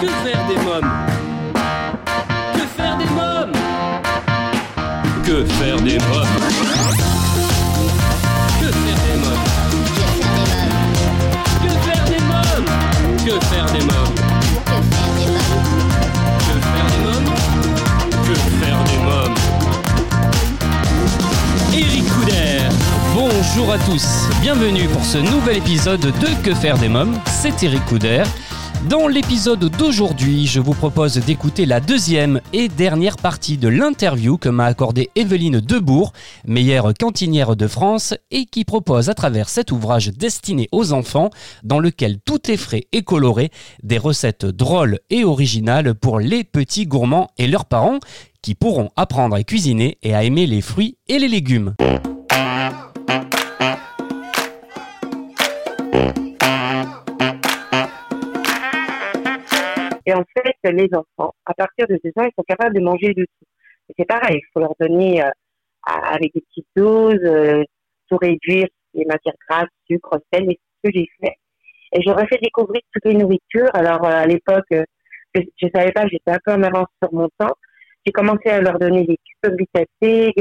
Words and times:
Que 0.00 0.08
faire 0.08 0.46
des 0.46 0.56
mômes 0.56 0.90
Que 2.52 2.66
faire 2.76 2.96
des 2.98 3.06
mômes 3.06 3.52
Que 5.24 5.44
faire 5.46 5.80
des 5.80 5.98
mômes 5.98 6.26
Que 8.60 8.66
faire 8.72 9.00
des 9.06 9.16
mômes 9.22 9.44
Que 11.62 11.70
faire 11.86 12.04
des 12.04 12.20
mômes 12.20 12.66
Que 13.24 13.40
faire 13.46 13.66
des 13.72 13.80
mômes 13.84 14.14
Que 16.44 16.54
faire 16.60 16.86
des 16.92 17.00
mômes 17.06 17.30
Que 18.26 18.34
faire 18.34 18.80
des 18.84 18.98
mômes 18.98 19.36
Eric 21.72 22.04
Couder. 22.12 22.68
Bonjour 23.14 23.72
à 23.72 23.78
tous, 23.78 24.06
bienvenue 24.42 24.88
pour 24.88 25.04
ce 25.04 25.18
nouvel 25.18 25.56
épisode 25.56 26.00
de 26.00 26.42
Que 26.42 26.54
faire 26.54 26.76
des 26.76 26.88
mômes, 26.88 27.18
c'est 27.26 27.62
Eric 27.62 27.84
Couder. 27.86 28.22
Dans 28.88 29.08
l'épisode 29.08 29.64
d'aujourd'hui, 29.76 30.46
je 30.46 30.60
vous 30.60 30.72
propose 30.72 31.16
d'écouter 31.16 31.66
la 31.66 31.80
deuxième 31.80 32.40
et 32.52 32.68
dernière 32.68 33.16
partie 33.16 33.58
de 33.58 33.66
l'interview 33.66 34.38
que 34.38 34.48
m'a 34.48 34.66
accordée 34.66 35.10
Evelyne 35.16 35.58
Debourg, 35.58 36.12
meilleure 36.46 36.94
cantinière 36.94 37.56
de 37.56 37.66
France, 37.66 38.14
et 38.30 38.44
qui 38.44 38.64
propose 38.64 39.08
à 39.08 39.14
travers 39.14 39.48
cet 39.48 39.72
ouvrage 39.72 40.12
destiné 40.16 40.68
aux 40.70 40.92
enfants, 40.92 41.30
dans 41.64 41.80
lequel 41.80 42.18
tout 42.24 42.48
est 42.48 42.56
frais 42.56 42.84
et 42.92 43.02
coloré, 43.02 43.50
des 43.82 43.98
recettes 43.98 44.46
drôles 44.46 45.00
et 45.10 45.24
originales 45.24 45.96
pour 45.96 46.20
les 46.20 46.44
petits 46.44 46.86
gourmands 46.86 47.30
et 47.38 47.48
leurs 47.48 47.64
parents, 47.64 47.98
qui 48.40 48.54
pourront 48.54 48.90
apprendre 48.94 49.34
à 49.34 49.42
cuisiner 49.42 49.98
et 50.04 50.14
à 50.14 50.22
aimer 50.22 50.46
les 50.46 50.60
fruits 50.60 50.96
et 51.08 51.18
les 51.18 51.26
légumes. 51.26 51.74
En 60.16 60.24
fait, 60.36 60.72
les 60.72 60.88
enfants, 60.94 61.34
à 61.44 61.54
partir 61.54 61.86
de 61.88 61.98
2 62.02 62.10
ans, 62.16 62.24
ils 62.24 62.34
sont 62.36 62.44
capables 62.46 62.74
de 62.74 62.80
manger 62.80 63.12
de 63.14 63.24
tout. 63.24 63.46
C'est 63.98 64.04
pareil, 64.04 64.38
il 64.38 64.46
faut 64.52 64.60
leur 64.60 64.74
donner 64.80 65.22
euh, 65.22 65.30
avec 65.86 66.32
des 66.34 66.40
petites 66.40 66.66
doses, 66.74 67.20
euh, 67.24 67.62
tout 68.08 68.16
réduire, 68.16 68.66
les 68.94 69.04
matières 69.04 69.34
grasses, 69.48 69.68
sucre, 69.88 70.20
sel, 70.32 70.50
et 70.50 70.58
ce 70.58 70.88
que 70.90 70.96
j'ai 70.96 71.08
fait. 71.20 71.34
Et 71.92 72.02
j'aurais 72.02 72.26
fait 72.26 72.38
découvrir 72.42 72.80
toutes 72.92 73.04
les 73.04 73.14
nourritures. 73.14 73.70
Alors, 73.74 74.04
euh, 74.04 74.10
à 74.10 74.26
l'époque, 74.26 74.64
euh, 74.72 74.84
je, 75.34 75.42
je 75.56 75.68
savais 75.74 75.92
pas, 75.92 76.06
j'étais 76.06 76.32
un 76.32 76.38
peu 76.44 76.52
en 76.52 76.62
avance 76.62 76.88
sur 77.02 77.12
mon 77.12 77.28
temps. 77.38 77.54
J'ai 78.04 78.12
commencé 78.12 78.48
à 78.48 78.60
leur 78.60 78.78
donner 78.78 79.04
des 79.04 79.18
cucurbitacées, 79.24 80.32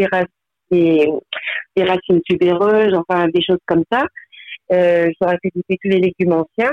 des, 0.71 1.07
des, 1.75 1.83
racines 1.83 2.21
tubéreuses, 2.21 2.93
enfin, 2.93 3.27
des 3.27 3.41
choses 3.41 3.59
comme 3.65 3.83
ça. 3.91 4.05
J'aurais 4.69 5.37
fait 5.41 5.49
goûter 5.55 5.77
tous 5.81 5.89
les 5.89 5.99
légumes 5.99 6.33
anciens. 6.33 6.71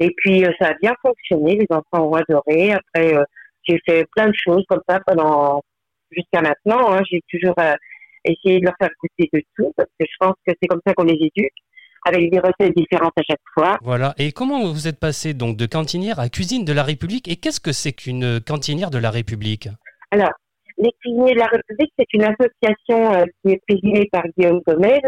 Et 0.00 0.10
puis, 0.16 0.44
euh, 0.44 0.50
ça 0.60 0.68
a 0.68 0.74
bien 0.80 0.94
fonctionné. 1.02 1.56
Les 1.56 1.66
enfants 1.70 2.08
ont 2.08 2.14
adoré. 2.14 2.72
Après, 2.72 3.14
euh, 3.14 3.24
j'ai 3.62 3.78
fait 3.86 4.04
plein 4.14 4.28
de 4.28 4.34
choses 4.34 4.64
comme 4.68 4.82
ça 4.88 5.00
pendant 5.06 5.62
jusqu'à 6.10 6.42
maintenant. 6.42 6.92
hein. 6.92 7.02
J'ai 7.10 7.20
toujours 7.30 7.54
euh, 7.58 7.74
essayé 8.24 8.60
de 8.60 8.64
leur 8.64 8.74
faire 8.78 8.90
goûter 9.00 9.28
de 9.32 9.42
tout 9.56 9.72
parce 9.76 9.88
que 9.98 10.06
je 10.08 10.16
pense 10.18 10.34
que 10.46 10.52
c'est 10.60 10.68
comme 10.68 10.80
ça 10.86 10.94
qu'on 10.94 11.04
les 11.04 11.14
éduque, 11.14 11.52
avec 12.06 12.30
des 12.30 12.38
recettes 12.38 12.76
différentes 12.76 13.12
à 13.16 13.22
chaque 13.28 13.40
fois. 13.54 13.78
Voilà. 13.82 14.14
Et 14.18 14.32
comment 14.32 14.70
vous 14.72 14.88
êtes 14.88 15.00
passé 15.00 15.34
donc 15.34 15.56
de 15.56 15.66
cantinière 15.66 16.18
à 16.18 16.28
cuisine 16.28 16.64
de 16.64 16.72
la 16.72 16.82
République? 16.82 17.28
Et 17.28 17.36
qu'est-ce 17.36 17.60
que 17.60 17.72
c'est 17.72 17.92
qu'une 17.92 18.40
cantinière 18.40 18.90
de 18.90 18.98
la 18.98 19.10
République? 19.10 19.68
Alors, 20.10 20.32
les 20.78 20.90
cuisiniers 21.00 21.34
de 21.34 21.38
la 21.38 21.46
République, 21.46 21.92
c'est 21.98 22.12
une 22.12 22.24
association 22.24 23.14
euh, 23.14 23.24
qui 23.42 23.52
est 23.52 23.60
présidée 23.66 24.08
par 24.10 24.24
Guillaume 24.36 24.60
Gomez. 24.66 25.00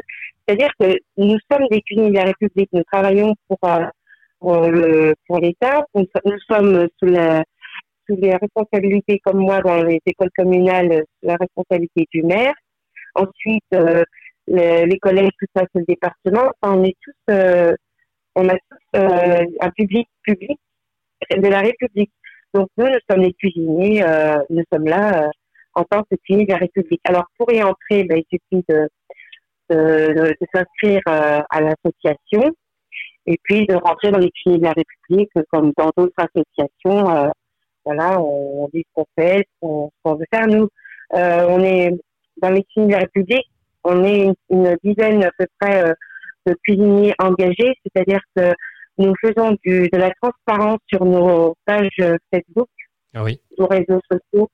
C'est-à-dire 0.47 0.71
que 0.79 0.97
nous 1.17 1.37
sommes 1.51 1.67
des 1.71 1.83
cuisiniers 1.83 2.11
de 2.11 2.15
la 2.15 2.25
République. 2.25 2.69
Nous 2.73 2.85
travaillons 2.91 3.35
pour, 3.49 3.59
euh, 3.65 3.85
pour, 4.41 4.61
le- 4.69 5.15
pour 5.27 5.39
l'État. 5.41 5.85
Nous, 5.95 6.07
nous 6.25 6.39
sommes 6.51 6.89
sous 6.99 7.07
la 7.07 7.45
sous 8.09 8.17
les 8.17 8.37
responsabilités, 8.37 9.19
comme 9.25 9.39
moi, 9.41 9.61
dans 9.63 9.83
les 9.83 9.99
écoles 10.07 10.31
communales, 10.39 10.93
euh, 10.93 11.03
la 11.23 11.37
responsabilité 11.37 12.07
du 12.13 12.23
maire. 12.23 12.55
Ensuite, 13.17 13.65
euh, 13.75 14.05
le- 14.47 14.85
les 14.87 14.99
collèges, 15.01 15.31
tout 15.41 15.47
ça, 15.57 15.65
c'est 15.73 15.81
le 15.81 15.85
département. 15.87 16.51
On 16.63 16.85
est 16.85 16.95
tous, 17.03 17.33
euh, 17.33 17.75
on 18.37 18.49
a 18.49 18.53
tous 18.55 19.01
euh, 19.01 19.45
un 19.61 19.71
public 19.71 20.07
public 20.23 20.59
de 21.37 21.49
la 21.49 21.61
République. 21.61 22.13
Donc 22.55 22.69
nous, 22.77 22.87
nous 22.87 22.99
sommes 23.11 23.23
les 23.23 23.33
cuisiniers, 23.35 24.03
euh, 24.05 24.39
nous 24.51 24.63
sommes 24.73 24.87
là 24.87 25.25
euh, 25.25 25.29
en 25.75 25.85
tant 25.85 26.03
que 26.05 26.15
cuisiniers 26.25 26.47
de 26.47 26.53
la 26.53 26.59
République. 26.59 27.01
Alors 27.05 27.25
pour 27.39 27.53
y 27.53 27.61
entrer, 27.63 28.05
ben, 28.05 28.19
il 28.19 28.25
suffit 28.39 28.65
de, 28.69 28.89
de, 29.71 30.15
de- 30.15 30.37
de 30.41 30.47
s'inscrire 30.55 31.01
euh, 31.09 31.41
à 31.51 31.61
l'association 31.61 32.55
et 33.27 33.39
puis 33.43 33.67
de 33.67 33.75
rentrer 33.75 34.11
dans 34.11 34.19
les 34.19 34.31
cuisiniers 34.31 34.59
de 34.59 34.65
la 34.65 34.73
République, 34.73 35.31
euh, 35.37 35.43
comme 35.53 35.73
dans 35.77 35.91
d'autres 35.97 36.15
associations. 36.19 37.11
euh, 37.11 37.29
voilà, 37.85 38.21
on, 38.21 38.69
dit 38.75 38.85
ce 38.85 38.93
qu'on 38.95 39.07
fait, 39.17 39.47
ce 39.63 39.67
qu'on 40.03 40.15
veut 40.15 40.27
faire. 40.33 40.47
Nous, 40.49 40.69
euh, 41.15 41.47
on 41.49 41.63
est 41.63 41.93
dans 42.43 42.51
les 42.51 42.65
cuisiniers 42.65 42.89
de 42.89 42.93
la 42.93 42.99
République, 42.99 43.47
on 43.85 44.03
est 44.05 44.25
une, 44.25 44.35
une 44.51 44.77
dizaine 44.83 45.23
à 45.23 45.31
peu 45.39 45.47
près 45.61 45.85
euh, 45.85 45.93
de 46.47 46.55
cuisiniers 46.65 47.15
engagés, 47.19 47.75
c'est-à-dire 47.85 48.21
que 48.35 48.53
nous 48.99 49.15
faisons 49.21 49.57
du, 49.65 49.89
de 49.93 49.99
la 49.99 50.11
transparence 50.21 50.79
sur 50.89 51.05
nos 51.05 51.55
pages 51.65 51.89
euh, 52.01 52.17
Facebook, 52.33 52.69
Ah 53.15 53.23
oui. 53.23 53.41
nos 53.59 53.67
réseaux 53.67 54.01
sociaux. 54.11 54.49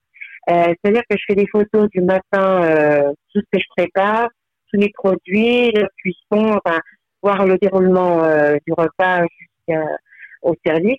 Euh, 0.50 0.74
C'est-à-dire 0.82 1.02
que 1.08 1.16
je 1.16 1.24
fais 1.26 1.34
des 1.36 1.46
photos 1.46 1.88
du 1.90 2.00
matin, 2.00 2.64
euh, 2.64 3.12
tout 3.32 3.40
ce 3.40 3.46
que 3.52 3.58
je 3.60 3.66
prépare, 3.76 4.28
tous 4.72 4.80
les 4.80 4.90
produits, 4.90 5.70
la 5.72 5.88
cuisson, 5.98 6.58
enfin, 6.64 6.78
voir 7.22 7.46
le 7.46 7.56
déroulement 7.58 8.22
euh, 8.24 8.56
du 8.66 8.72
repas 8.72 9.22
jusqu'au 9.68 10.54
service. 10.64 10.98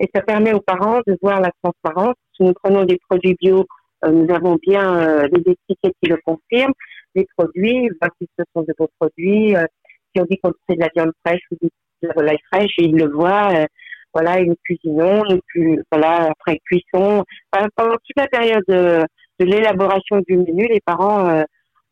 Et 0.00 0.08
ça 0.14 0.22
permet 0.22 0.52
aux 0.54 0.60
parents 0.60 1.00
de 1.06 1.16
voir 1.22 1.40
la 1.40 1.50
transparence. 1.62 2.14
Si 2.36 2.42
nous 2.42 2.54
prenons 2.54 2.84
des 2.84 2.98
produits 3.08 3.36
bio, 3.40 3.66
euh, 4.04 4.10
nous 4.10 4.34
avons 4.34 4.56
bien 4.60 4.96
euh, 4.96 5.28
les 5.30 5.40
étiquettes 5.40 5.94
qui 6.02 6.08
le 6.08 6.18
confirment, 6.24 6.72
les 7.14 7.26
produits, 7.36 7.88
voir 8.00 8.10
si 8.20 8.28
ce 8.38 8.44
sont 8.54 8.62
de 8.62 8.72
beaux 8.78 8.88
produits. 8.98 9.54
euh, 9.56 9.66
si 10.14 10.20
on 10.22 10.24
dit 10.24 10.38
qu'on 10.42 10.52
fait 10.68 10.74
de 10.76 10.80
la 10.80 10.88
viande 10.94 11.12
fraîche 11.24 11.42
ou 11.52 11.56
de 11.62 11.68
la 12.02 12.14
volaille 12.14 12.38
fraîche, 12.52 12.72
ils 12.78 12.96
le 12.96 13.08
voient. 13.10 13.50
euh, 13.54 13.66
voilà, 14.12 14.42
nous 14.42 14.56
cuisinons, 14.64 15.22
cu- 15.52 15.80
voilà, 15.92 16.30
après 16.32 16.58
cuisson. 16.64 17.22
Enfin, 17.52 17.68
pendant 17.76 17.92
toute 17.92 18.16
la 18.16 18.26
période 18.26 18.64
de, 18.66 19.04
de 19.38 19.44
l'élaboration 19.44 20.20
du 20.26 20.36
menu, 20.36 20.66
les 20.66 20.80
parents 20.84 21.28
euh, 21.28 21.44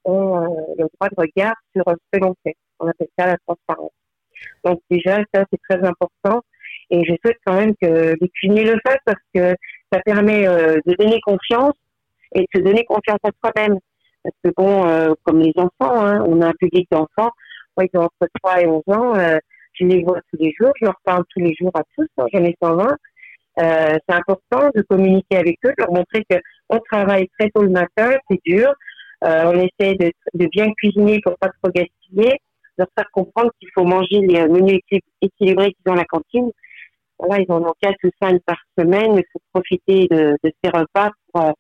ont 0.05 0.37
euh, 0.43 0.49
le 0.79 0.87
droit 0.95 1.09
de 1.11 1.15
regard 1.17 1.55
sur 1.77 1.85
ce 1.87 1.95
que 2.19 2.25
l'on 2.25 2.35
fait. 2.43 2.57
On 2.81 2.89
appelle 2.89 3.09
ça 3.19 3.27
la 3.27 3.37
transparence. 3.47 3.93
Donc 4.65 4.81
déjà, 4.91 5.19
ça 5.35 5.45
c'est 5.51 5.61
très 5.69 5.85
important. 5.87 6.43
Et 6.91 7.05
je 7.05 7.15
souhaite 7.23 7.39
quand 7.45 7.55
même 7.55 7.75
que 7.81 8.15
les 8.21 8.29
cuisiniers 8.29 8.65
le 8.65 8.79
fassent 8.87 8.99
parce 9.05 9.21
que 9.35 9.55
ça 9.93 10.01
permet 10.05 10.47
euh, 10.47 10.79
de 10.87 10.95
donner 10.95 11.21
confiance 11.21 11.75
et 12.35 12.41
de 12.41 12.47
se 12.55 12.63
donner 12.63 12.85
confiance 12.85 13.19
à 13.25 13.31
soi-même. 13.43 13.79
Parce 14.23 14.37
que 14.45 14.51
bon, 14.57 14.87
euh, 14.87 15.15
comme 15.25 15.41
les 15.41 15.53
enfants, 15.57 16.05
hein, 16.05 16.25
on 16.27 16.41
a 16.41 16.49
un 16.49 16.55
public 16.59 16.89
d'enfants, 16.91 17.31
moi 17.77 17.87
ils 17.93 17.99
ont 17.99 18.03
entre 18.03 18.29
3 18.43 18.63
et 18.63 18.67
11 18.67 18.83
ans, 18.89 19.17
euh, 19.17 19.39
je 19.75 19.85
les 19.85 20.03
vois 20.03 20.21
tous 20.31 20.39
les 20.41 20.53
jours, 20.59 20.73
je 20.81 20.87
leur 20.87 20.97
parle 21.05 21.25
tous 21.31 21.41
les 21.41 21.55
jours 21.55 21.71
à 21.75 21.83
tous, 21.97 22.09
hein, 22.19 22.27
j'en 22.33 22.45
ai 22.45 22.57
120. 22.61 22.97
Euh, 23.61 23.97
c'est 24.09 24.15
important 24.15 24.71
de 24.75 24.83
communiquer 24.83 25.37
avec 25.37 25.59
eux, 25.65 25.71
de 25.71 25.83
leur 25.83 25.93
montrer 25.93 26.25
que 26.29 26.37
on 26.69 26.79
travaille 26.81 27.29
très 27.39 27.51
tôt 27.51 27.63
le 27.63 27.71
matin, 27.71 28.13
c'est 28.31 28.41
dur, 28.45 28.73
on 29.23 29.55
essaie 29.55 29.95
de, 29.95 30.13
de 30.35 30.47
bien 30.47 30.71
cuisiner 30.77 31.21
pour 31.25 31.37
pas 31.39 31.49
trop 31.49 31.73
gaspiller, 31.73 32.39
leur 32.79 32.89
faire 32.97 33.11
comprendre 33.13 33.51
qu'il 33.59 33.69
faut 33.75 33.85
manger 33.85 34.21
les 34.21 34.41
euh, 34.41 34.49
menus 34.49 34.81
équil- 34.91 35.03
équilibrés 35.21 35.73
qu'ils 35.75 35.91
ont 35.91 35.95
à 35.95 35.99
la 35.99 36.05
cantine. 36.05 36.51
Voilà, 37.19 37.43
ils 37.43 37.53
en 37.53 37.63
ont 37.63 37.75
quatre 37.81 37.99
ou 38.05 38.11
cinq 38.23 38.41
par 38.47 38.59
semaine, 38.79 39.15
il 39.17 39.25
faut 39.33 39.41
profiter 39.53 40.07
de, 40.11 40.37
de 40.43 40.53
ces 40.63 40.71
repas 40.71 41.11
pour, 41.33 41.43
euh, 41.43 41.53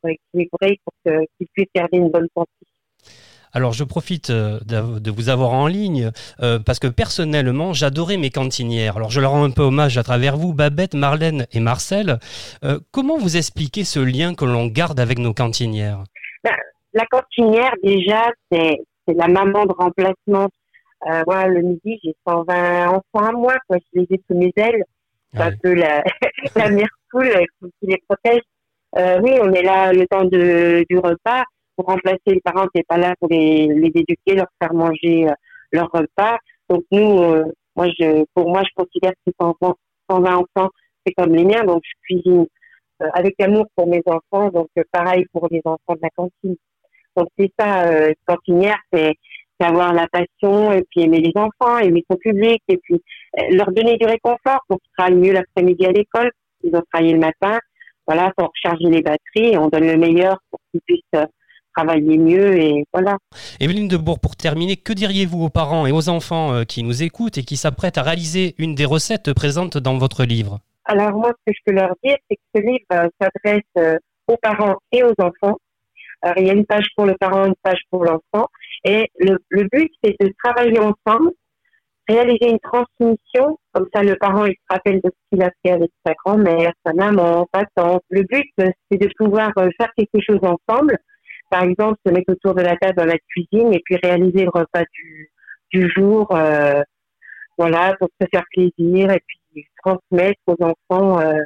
pour 0.00 0.10
équilibrer, 0.10 0.80
pour 0.84 0.92
qu'ils 1.04 1.46
puissent 1.54 1.72
garder 1.74 1.98
une 1.98 2.10
bonne 2.10 2.28
santé. 2.34 2.50
Alors 3.52 3.72
je 3.72 3.84
profite 3.84 4.28
euh, 4.28 4.58
de 4.66 5.10
vous 5.10 5.28
avoir 5.30 5.52
en 5.52 5.66
ligne 5.66 6.10
euh, 6.40 6.58
parce 6.58 6.78
que 6.78 6.88
personnellement 6.88 7.72
j'adorais 7.72 8.18
mes 8.18 8.30
cantinières. 8.30 8.96
Alors 8.98 9.10
je 9.10 9.20
leur 9.20 9.30
rends 9.30 9.44
un 9.44 9.50
peu 9.50 9.62
hommage 9.62 9.96
à 9.96 10.02
travers 10.02 10.36
vous, 10.36 10.52
Babette, 10.52 10.94
Marlène 10.94 11.46
et 11.52 11.60
Marcel. 11.60 12.18
Euh, 12.64 12.80
comment 12.90 13.16
vous 13.16 13.38
expliquez 13.38 13.84
ce 13.84 14.00
lien 14.00 14.34
que 14.34 14.44
l'on 14.44 14.66
garde 14.66 15.00
avec 15.00 15.18
nos 15.18 15.32
cantinières? 15.32 16.02
La 16.92 17.06
cantinière, 17.06 17.72
déjà, 17.82 18.30
c'est 18.50 18.78
c'est 19.06 19.14
la 19.14 19.28
maman 19.28 19.66
de 19.66 19.72
remplacement. 19.72 20.48
Euh, 21.06 21.22
moi, 21.26 21.46
le 21.46 21.62
midi, 21.62 21.98
j'ai 22.02 22.14
120 22.26 22.88
enfants 22.88 23.26
à 23.26 23.32
moi, 23.32 23.54
quoi. 23.68 23.78
Je 23.78 24.00
les 24.00 24.06
ai 24.10 24.20
sous 24.28 24.36
mes 24.36 24.52
ailes. 24.56 24.84
C'est 25.32 25.42
un 25.42 25.52
peu 25.62 25.74
la, 25.74 26.02
la 26.56 26.70
mère 26.70 26.88
cool 27.10 27.26
euh, 27.26 27.44
qui 27.60 27.86
les 27.86 28.02
protège. 28.08 28.42
Euh, 28.96 29.20
oui, 29.22 29.32
on 29.42 29.52
est 29.52 29.62
là 29.62 29.92
le 29.92 30.06
temps 30.06 30.24
de, 30.24 30.84
du 30.88 30.98
repas 30.98 31.44
pour 31.76 31.86
remplacer 31.86 32.20
les 32.26 32.40
parents 32.40 32.66
qui 32.66 32.78
n'est 32.78 32.84
pas 32.84 32.96
là 32.96 33.14
pour 33.20 33.28
les, 33.28 33.66
les 33.66 33.92
éduquer, 33.94 34.34
leur 34.34 34.46
faire 34.60 34.72
manger 34.72 35.28
euh, 35.28 35.34
leur 35.70 35.90
repas. 35.92 36.38
Donc 36.70 36.84
nous, 36.90 37.22
euh, 37.22 37.44
moi, 37.76 37.88
je, 37.98 38.24
pour 38.34 38.48
moi, 38.48 38.62
je 38.64 38.82
considère 38.82 39.12
que 39.26 39.32
120 39.38 39.74
120 40.08 40.36
enfants, 40.36 40.70
c'est 41.04 41.12
comme 41.14 41.34
les 41.34 41.44
miens, 41.44 41.64
donc 41.64 41.82
je 41.84 41.92
cuisine 42.02 42.46
euh, 43.02 43.08
avec 43.12 43.38
amour 43.40 43.66
pour 43.74 43.88
mes 43.88 44.02
enfants, 44.06 44.50
donc 44.50 44.68
pareil 44.92 45.26
pour 45.32 45.48
les 45.50 45.60
enfants 45.64 45.94
de 45.94 46.00
la 46.00 46.10
cantine. 46.10 46.56
Donc 47.16 47.28
c'est 47.38 47.52
ça, 47.58 47.84
euh, 47.88 48.12
cantinière, 48.26 48.78
c'est 48.92 49.14
avoir 49.58 49.94
la 49.94 50.06
passion 50.08 50.70
et 50.72 50.82
puis 50.90 51.02
aimer 51.02 51.20
les 51.20 51.32
enfants, 51.34 51.78
aimer 51.78 52.04
son 52.10 52.18
public 52.18 52.62
et 52.68 52.76
puis 52.76 53.02
euh, 53.38 53.42
leur 53.52 53.72
donner 53.72 53.96
du 53.96 54.04
réconfort 54.04 54.60
pour 54.68 54.78
qu'ils 54.80 54.92
travaillent 54.98 55.14
mieux 55.14 55.32
l'après-midi 55.32 55.86
à 55.86 55.92
l'école. 55.92 56.30
ils 56.62 56.76
ont 56.76 56.82
travaillé 56.92 57.14
le 57.14 57.20
matin. 57.20 57.58
Voilà, 58.06 58.32
pour 58.36 58.50
recharger 58.54 58.88
les 58.88 59.02
batteries 59.02 59.54
et 59.54 59.58
on 59.58 59.68
donne 59.68 59.86
le 59.86 59.96
meilleur 59.96 60.36
pour 60.50 60.60
qu'ils 60.70 60.80
puissent 60.82 61.24
travailler 61.74 62.18
mieux 62.18 62.56
et 62.56 62.84
voilà. 62.92 63.16
Evelyne 63.58 63.88
Debourg, 63.88 64.20
pour 64.20 64.36
terminer, 64.36 64.76
que 64.76 64.92
diriez-vous 64.92 65.42
aux 65.42 65.48
parents 65.48 65.86
et 65.86 65.92
aux 65.92 66.08
enfants 66.08 66.64
qui 66.64 66.84
nous 66.84 67.02
écoutent 67.02 67.36
et 67.36 67.42
qui 67.42 67.56
s'apprêtent 67.56 67.98
à 67.98 68.02
réaliser 68.02 68.54
une 68.58 68.76
des 68.76 68.84
recettes 68.84 69.32
présentes 69.32 69.76
dans 69.76 69.98
votre 69.98 70.24
livre? 70.24 70.60
Alors 70.84 71.12
moi, 71.14 71.32
ce 71.46 71.50
que 71.50 71.56
je 71.56 71.62
peux 71.66 71.72
leur 71.72 71.94
dire, 72.04 72.16
c'est 72.30 72.36
que 72.36 72.42
ce 72.54 72.60
livre 72.60 73.10
s'adresse 73.20 73.98
aux 74.28 74.36
parents 74.36 74.76
et 74.92 75.02
aux 75.02 75.14
enfants. 75.18 75.58
Alors, 76.26 76.38
il 76.38 76.46
y 76.48 76.50
a 76.50 76.54
une 76.54 76.66
page 76.66 76.88
pour 76.96 77.06
le 77.06 77.14
parent, 77.14 77.46
une 77.46 77.54
page 77.62 77.80
pour 77.88 78.04
l'enfant. 78.04 78.48
Et 78.84 79.08
le, 79.20 79.38
but, 79.72 79.92
c'est 80.02 80.16
de 80.18 80.32
travailler 80.42 80.80
ensemble, 80.80 81.30
réaliser 82.08 82.50
une 82.50 82.58
transmission. 82.58 83.60
Comme 83.72 83.86
ça, 83.94 84.02
le 84.02 84.16
parent, 84.16 84.44
il 84.44 84.54
se 84.54 84.74
rappelle 84.74 85.00
de 85.04 85.10
ce 85.10 85.28
qu'il 85.30 85.42
a 85.44 85.50
fait 85.62 85.70
avec 85.70 85.90
sa 86.04 86.14
grand-mère, 86.24 86.72
sa 86.84 86.92
maman, 86.94 87.46
sa 87.54 87.62
tante. 87.76 88.02
Le 88.10 88.22
but, 88.22 88.44
c'est 88.58 88.98
de 88.98 89.08
pouvoir 89.16 89.52
faire 89.78 89.92
quelque 89.96 90.20
chose 90.20 90.40
ensemble 90.42 90.98
par 91.48 91.62
exemple, 91.62 91.96
se 92.04 92.12
mettre 92.12 92.32
autour 92.32 92.54
de 92.56 92.62
la 92.62 92.76
table 92.76 92.96
dans 92.96 93.04
la 93.04 93.18
cuisine 93.28 93.72
et 93.72 93.80
puis 93.84 93.96
réaliser 94.02 94.42
le 94.42 94.50
repas 94.50 94.82
du, 94.92 95.30
du 95.72 95.88
jour, 95.94 96.26
euh, 96.34 96.82
voilà, 97.56 97.94
pour 98.00 98.08
se 98.20 98.26
faire 98.32 98.42
plaisir 98.50 99.12
et 99.12 99.20
puis 99.24 99.66
transmettre 99.84 100.40
aux 100.46 100.56
enfants 100.60 101.20
euh, 101.20 101.38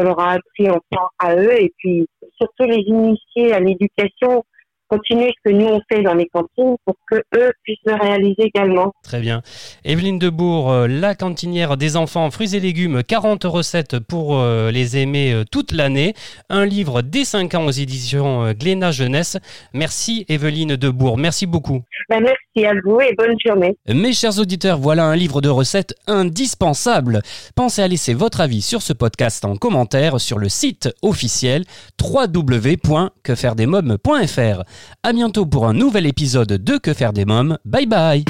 qu'on 0.00 0.06
leur 0.06 0.20
a 0.20 0.32
appris 0.32 0.70
enfant 0.70 1.08
à 1.18 1.34
eux 1.36 1.60
et 1.60 1.72
puis 1.78 2.06
surtout 2.36 2.64
les 2.64 2.82
initier 2.86 3.52
à 3.52 3.60
l'éducation 3.60 4.44
continuer 4.90 5.32
ce 5.36 5.50
que 5.50 5.54
nous 5.54 5.66
on 5.66 5.80
fait 5.90 6.02
dans 6.02 6.14
les 6.14 6.26
cantines 6.26 6.76
pour 6.84 6.96
que 7.08 7.22
eux 7.36 7.52
puissent 7.62 7.78
le 7.84 7.94
réaliser 7.94 8.42
également. 8.42 8.92
Très 9.04 9.20
bien. 9.20 9.40
Evelyne 9.84 10.18
Debourg, 10.18 10.70
euh, 10.70 10.88
la 10.88 11.14
cantinière 11.14 11.76
des 11.76 11.96
enfants, 11.96 12.30
fruits 12.30 12.56
et 12.56 12.60
légumes, 12.60 13.02
40 13.04 13.44
recettes 13.44 14.00
pour 14.00 14.36
euh, 14.36 14.70
les 14.72 14.98
aimer 14.98 15.32
euh, 15.32 15.44
toute 15.50 15.70
l'année. 15.72 16.14
Un 16.48 16.66
livre 16.66 17.02
dès 17.02 17.24
5 17.24 17.54
ans 17.54 17.66
aux 17.66 17.70
éditions 17.70 18.52
Glénat 18.52 18.90
Jeunesse. 18.90 19.38
Merci 19.72 20.26
Evelyne 20.28 20.74
Debourg, 20.76 21.16
merci 21.16 21.46
beaucoup. 21.46 21.82
Ben, 22.08 22.24
merci 22.56 22.66
à 22.66 22.72
vous 22.84 23.00
et 23.00 23.14
bonne 23.16 23.36
journée. 23.44 23.76
Mes 23.88 24.12
chers 24.12 24.38
auditeurs, 24.38 24.78
voilà 24.78 25.04
un 25.04 25.16
livre 25.16 25.40
de 25.40 25.48
recettes 25.48 25.94
indispensable. 26.06 27.22
Pensez 27.54 27.80
à 27.82 27.88
laisser 27.88 28.12
votre 28.14 28.40
avis 28.40 28.62
sur 28.62 28.82
ce 28.82 28.92
podcast 28.92 29.44
en 29.44 29.56
commentaire 29.56 30.20
sur 30.20 30.38
le 30.38 30.48
site 30.48 30.88
officiel 31.02 31.64
www.quefairedesmoms.fr. 32.02 34.62
À 35.02 35.12
bientôt 35.12 35.46
pour 35.46 35.66
un 35.66 35.74
nouvel 35.74 36.06
épisode 36.06 36.48
de 36.48 36.78
Que 36.78 36.94
faire 36.94 37.12
des 37.12 37.24
mômes. 37.24 37.58
Bye 37.64 37.86
bye 37.86 38.24